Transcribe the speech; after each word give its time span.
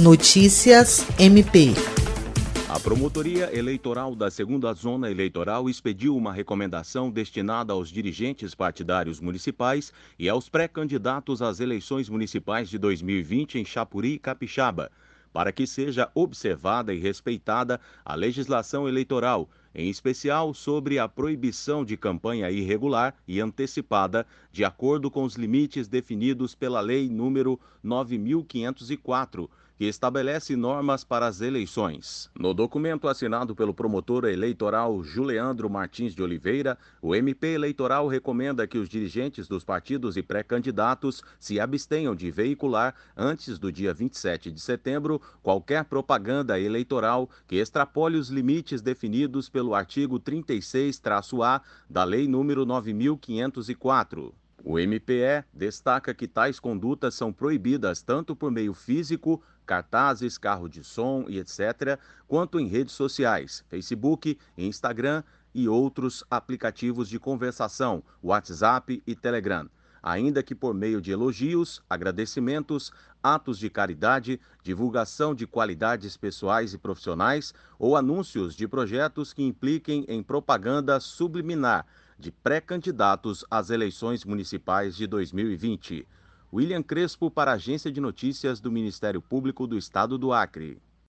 Notícias 0.00 1.04
MP. 1.18 1.72
A 2.68 2.78
Promotoria 2.78 3.52
Eleitoral 3.52 4.14
da 4.14 4.30
Segunda 4.30 4.72
Zona 4.72 5.10
Eleitoral 5.10 5.68
expediu 5.68 6.16
uma 6.16 6.32
recomendação 6.32 7.10
destinada 7.10 7.72
aos 7.72 7.88
dirigentes 7.88 8.54
partidários 8.54 9.18
municipais 9.18 9.92
e 10.16 10.28
aos 10.28 10.48
pré-candidatos 10.48 11.42
às 11.42 11.58
eleições 11.58 12.08
municipais 12.08 12.70
de 12.70 12.78
2020 12.78 13.58
em 13.58 13.64
Chapuri 13.64 14.12
e 14.12 14.18
Capixaba, 14.20 14.88
para 15.32 15.50
que 15.50 15.66
seja 15.66 16.08
observada 16.14 16.94
e 16.94 17.00
respeitada 17.00 17.80
a 18.04 18.14
legislação 18.14 18.88
eleitoral, 18.88 19.50
em 19.74 19.90
especial 19.90 20.54
sobre 20.54 21.00
a 21.00 21.08
proibição 21.08 21.84
de 21.84 21.96
campanha 21.96 22.48
irregular 22.52 23.16
e 23.26 23.40
antecipada, 23.40 24.24
de 24.52 24.64
acordo 24.64 25.10
com 25.10 25.24
os 25.24 25.34
limites 25.34 25.88
definidos 25.88 26.54
pela 26.54 26.80
Lei 26.80 27.08
número 27.08 27.58
9504 27.82 29.50
que 29.78 29.84
estabelece 29.84 30.56
normas 30.56 31.04
para 31.04 31.28
as 31.28 31.40
eleições. 31.40 32.28
No 32.36 32.52
documento 32.52 33.06
assinado 33.06 33.54
pelo 33.54 33.72
promotor 33.72 34.24
eleitoral 34.24 35.04
Juliandro 35.04 35.70
Martins 35.70 36.16
de 36.16 36.22
Oliveira, 36.22 36.76
o 37.00 37.14
MP 37.14 37.54
eleitoral 37.54 38.08
recomenda 38.08 38.66
que 38.66 38.76
os 38.76 38.88
dirigentes 38.88 39.46
dos 39.46 39.62
partidos 39.62 40.16
e 40.16 40.22
pré-candidatos 40.22 41.22
se 41.38 41.60
abstenham 41.60 42.12
de 42.12 42.28
veicular, 42.28 42.92
antes 43.16 43.56
do 43.56 43.70
dia 43.70 43.94
27 43.94 44.50
de 44.50 44.60
setembro, 44.60 45.22
qualquer 45.44 45.84
propaganda 45.84 46.58
eleitoral 46.58 47.30
que 47.46 47.56
extrapole 47.56 48.18
os 48.18 48.30
limites 48.30 48.82
definidos 48.82 49.48
pelo 49.48 49.76
artigo 49.76 50.18
36-A 50.18 51.62
da 51.88 52.02
Lei 52.02 52.26
número 52.26 52.66
9504. 52.66 54.34
O 54.70 54.78
MPE 54.78 55.46
destaca 55.50 56.12
que 56.12 56.28
tais 56.28 56.60
condutas 56.60 57.14
são 57.14 57.32
proibidas 57.32 58.02
tanto 58.02 58.36
por 58.36 58.50
meio 58.50 58.74
físico, 58.74 59.42
cartazes, 59.64 60.36
carro 60.36 60.68
de 60.68 60.84
som 60.84 61.24
e 61.26 61.38
etc., 61.38 61.98
quanto 62.26 62.60
em 62.60 62.66
redes 62.66 62.92
sociais, 62.92 63.64
Facebook, 63.70 64.38
Instagram 64.58 65.22
e 65.54 65.66
outros 65.66 66.22
aplicativos 66.30 67.08
de 67.08 67.18
conversação, 67.18 68.04
WhatsApp 68.22 69.02
e 69.06 69.14
Telegram 69.14 69.70
ainda 70.02 70.42
que 70.42 70.54
por 70.54 70.74
meio 70.74 71.00
de 71.00 71.10
elogios, 71.10 71.82
agradecimentos, 71.90 72.92
atos 73.22 73.58
de 73.58 73.68
caridade, 73.68 74.40
divulgação 74.62 75.34
de 75.34 75.46
qualidades 75.46 76.16
pessoais 76.16 76.72
e 76.72 76.78
profissionais 76.78 77.52
ou 77.78 77.96
anúncios 77.96 78.54
de 78.54 78.68
projetos 78.68 79.32
que 79.32 79.42
impliquem 79.42 80.04
em 80.08 80.22
propaganda 80.22 81.00
subliminar 81.00 81.84
de 82.18 82.32
pré-candidatos 82.32 83.44
às 83.48 83.70
eleições 83.70 84.24
municipais 84.24 84.96
de 84.96 85.06
2020. 85.06 86.06
William 86.52 86.82
Crespo 86.82 87.30
para 87.30 87.52
a 87.52 87.54
Agência 87.54 87.92
de 87.92 88.00
Notícias 88.00 88.60
do 88.60 88.72
Ministério 88.72 89.22
Público 89.22 89.66
do 89.66 89.78
Estado 89.78 90.18
do 90.18 90.32
Acre. 90.32 90.80